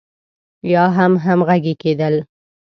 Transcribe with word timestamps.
يا 0.73 0.83
هم 0.97 1.13
همغږي 1.25 1.73
کېدل. 1.81 2.15